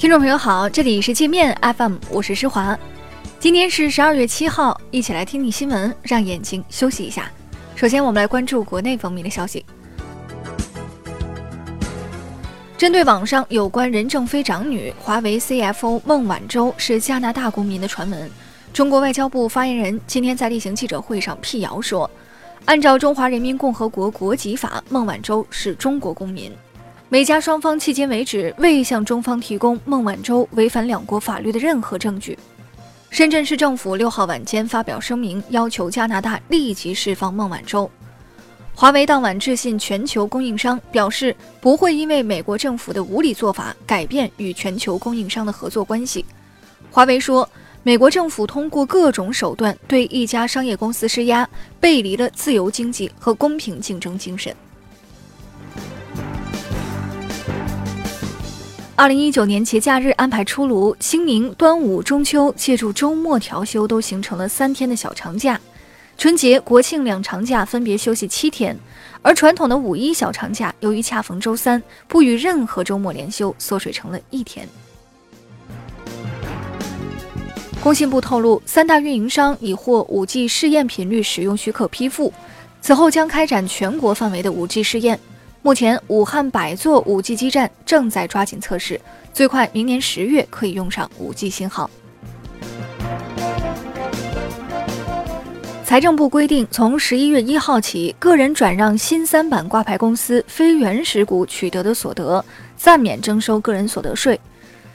[0.00, 2.74] 听众朋友好，这里是界面 FM，我是施华。
[3.38, 7.30] 今天是十二月七号，一起来听听新闻，让眼睛休息一下。
[7.76, 9.62] 首先，我们来关注国内方面的消息。
[12.78, 18.30] 针对网上有关任正非长女、华为 CFO 孟晚舟是加拿大公民的传闻，
[18.72, 22.10] 中国外交部发言人今天在例行记者会上辟谣说，
[22.64, 26.50] 按照《中华人民共和国国籍法》，孟晚舟是中国公民。
[27.12, 32.38] 美加双方迄今为止未向中方提供孟晚舟违反两国法律的任何证据。
[33.10, 37.90] 深圳市政府六号晚间发表声明，要求加拿大立即释放孟晚舟。
[38.76, 46.24] 华为当晚致信全球供应商，表示不会因为美国政府的无理做法改变与全球供应商的合作关系。
[46.92, 47.46] 华为说，
[47.82, 51.48] 美国政府通过各种手段对一家商业公司施压，
[51.80, 54.54] 背离了自由经济和公平竞争精神。
[59.00, 65.58] 二零一九年节假日安排出炉，清明、端午、中秋借助周末调休，都形成了三天的小长假。
[66.18, 68.78] 春节、国庆两长假分别休息七天，
[69.22, 74.68] 而传统的五一小长假由于恰逢周三，不与任何周末连休，缩水成了一天。
[77.82, 82.30] 工信部透露，三大运营商已获五 G 试验频率使用许可批复，
[82.82, 85.18] 此后将开展全国范围的五 G 试验。
[85.62, 88.98] 目前，武汉百座 5G 基站正在抓紧测试，
[89.30, 91.90] 最快明年十月可以用上 5G 信号。
[95.84, 102.42] 财政部规定，从十一月一号起，个人转让新三板挂牌公司非原始股取得的所得，
[102.78, 104.34] 暂免征收个人所得税；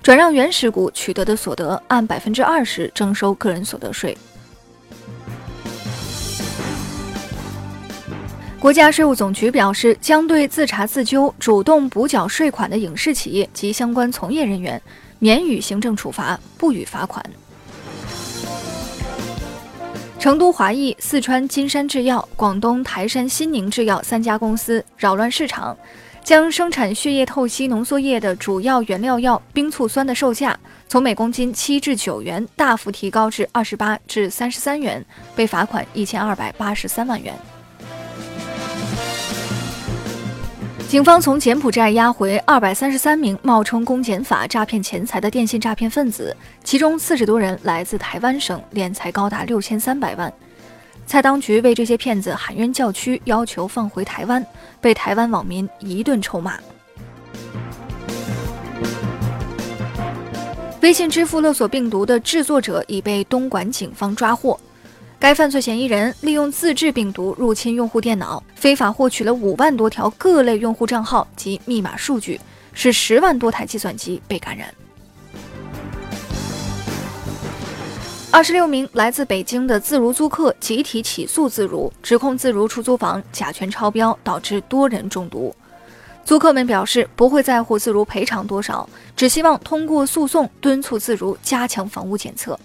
[0.00, 4.16] 转让原始股取得的所得，按百分之二十征收个人所得税。
[8.62, 14.80] 国家税务总局表示，将对自查自纠、主动补缴税款的影视企业及相关从业人员
[15.18, 17.20] 免予行政处罚，不予罚款。
[20.16, 25.76] 成都华谊、四川金山制药、广东台山新宁制药三家公司扰乱市场，
[26.22, 30.56] 将生产血液透析浓缩液的主要原料药冰醋酸的售价
[30.86, 37.34] 从每公斤七至九元大幅提高至二十八至三十三元，被罚款一千二百八十三万元。
[40.92, 50.30] 警方从柬埔寨押回二百三十三名冒充公检法诈骗钱财的电信诈骗分子，其中四十多人来自台湾省，敛财高达六千三百万。
[51.06, 54.44] 蔡当局为这些骗子喊冤叫屈，要求放回台湾，
[54.82, 56.58] 被台湾网民一顿臭骂。
[60.82, 64.60] 微信支付勒索病毒的制作者已被东莞警方抓获。
[65.22, 72.40] 该犯罪嫌疑人利用自制病毒入侵用户电脑，非法获取了五万多条各类用户账号及密码数据，
[72.72, 74.74] 使十万多台计算机被感染。
[78.32, 85.54] 二十六名来自北京的自如租客集体起诉自如，指控自如出租房甲醛超标，导致多人中毒。
[86.24, 92.58] 租客们表示不会在乎自如赔偿多少，只希望通过诉讼敦促自如加强房屋检测。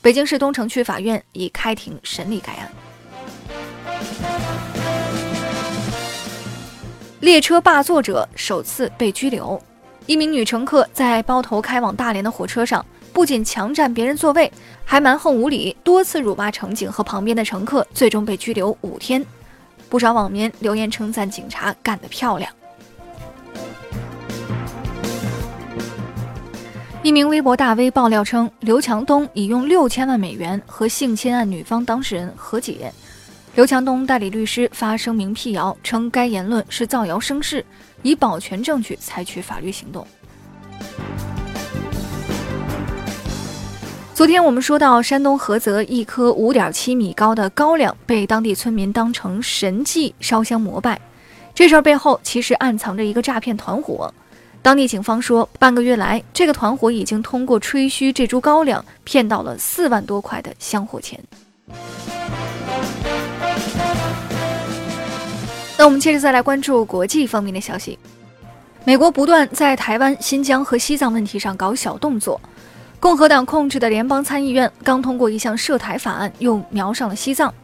[0.00, 2.70] 北京市东城区法院已开庭审理该案。
[7.20, 9.60] 列车霸座者首次被拘留，
[10.06, 14.50] 一名女乘客在包头开往大连的火车上，不仅强占别人座位，
[14.84, 19.24] 还蛮横无理，多次辱骂乘警和旁边的乘客，最终被拘留五天。
[19.88, 22.50] 不少网民留言称赞警察干得漂亮。
[27.08, 32.92] 一名微博大 V 爆料称，刘强东已用六千万美元和性侵案女方当事人和解。
[33.54, 37.64] 刘强东代理律师发声明辟谣，称该言论是造谣生事，
[38.02, 40.06] 以保全证据采取法律行动。
[44.12, 51.00] 昨天我们说到，山东菏泽一棵五点七米高的高粱被当地村民当成神迹烧香膜拜，
[51.54, 54.12] 这事儿背后其实暗藏着一个诈骗团伙。
[54.60, 61.18] 当地警方说，半个月来，这个团伙已经通过吹嘘这株高粱，骗到了四万多块的香火钱。
[65.78, 67.98] 那我们接着再来关注国际方面的消息。
[68.84, 72.40] 美国不断在台湾、新疆和西藏问题上搞小动作。
[73.00, 77.54] 共和党控制的联邦参议院刚通过一项涉台法案，又瞄上了西藏。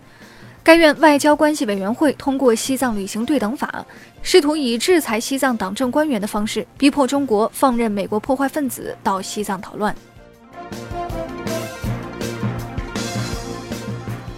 [0.64, 3.84] 该院外交关系委员会通过《西藏旅行对等法》，
[4.22, 9.94] 试图以制裁西藏党政官员的方式，逼迫中国放任美国破坏分子到西藏捣乱。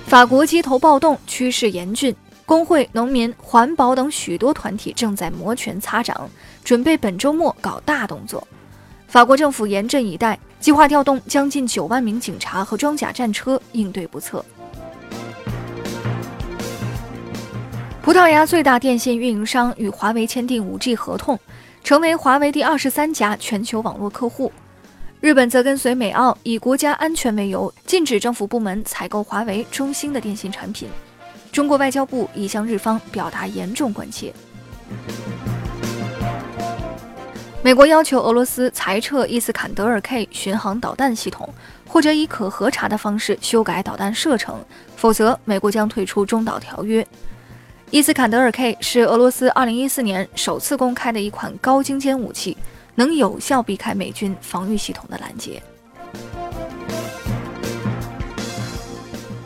[0.09, 2.13] 法国街头暴动趋势严峻，
[2.45, 6.29] 工会、农民、环保等许多团体正在摩拳擦掌，
[6.65, 8.45] 准备本周末搞大动作。
[9.07, 14.45] 法国政府严阵以待，计划调动将近九万名警察和装甲战车应对不测。
[18.07, 21.37] 葡萄牙最大电信运营商与华为签订 5G 合同，
[21.83, 24.53] 成为华为第二十三家全球网络客户。
[25.19, 30.89] 日本则跟随美澳，以国家安全为由，禁止政府部门采购华为、中兴的电信产品。
[31.51, 34.33] 中国外交部已向日方表达严重关切。
[37.61, 41.53] 美国要求俄罗斯裁撤伊斯坎德尔 K 巡航导弹系统，
[41.89, 44.65] 或者以可核查的方式修改导弹射程，
[44.95, 47.05] 否则美国将退出中导条约。
[47.93, 52.57] 伊斯坎德尔 K 是俄罗斯2014年首次公开的一款高精尖武器，
[52.97, 55.63] 能有效避开美军防御系统的拦截。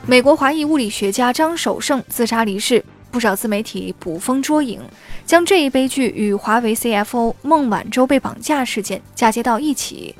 [0.06, 4.80] 美国华裔物理学家张守胜自杀离世，不少自媒体捕风捉影，
[5.26, 10.14] 将这一悲剧与华为 CFO 孟晚舟被绑架事件嫁接到一起。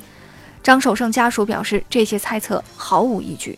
[0.61, 3.57] 张守胜家属表示，这些猜测毫无依据。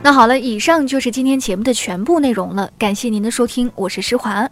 [0.00, 2.70] 那好了，以上就是今天节目的全部内容了。
[2.78, 4.48] 感谢您的收听，我是施华。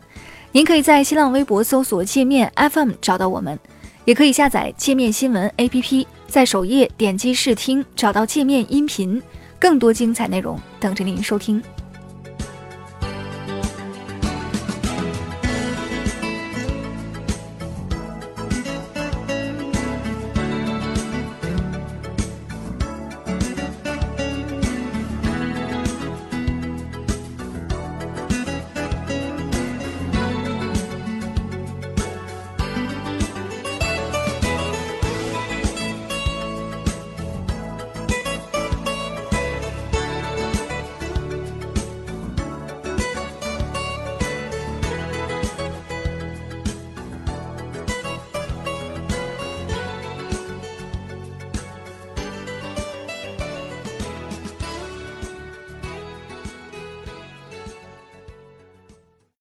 [0.51, 3.59] 您可以在新浪微博搜索“界面 FM” 找到我们，
[4.05, 9.23] 也可以下载界面新闻 APP，在首页点击试听，找到界面音频，
[9.59, 11.63] 更多精彩内容等着您收听。